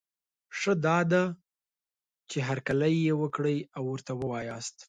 [0.57, 1.23] ښه دا ده،
[2.29, 4.75] چي هرکلی یې وکړی او ورته وواياست